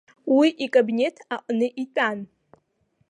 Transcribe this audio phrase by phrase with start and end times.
[0.37, 2.19] Уи икабинет аҟны итәан.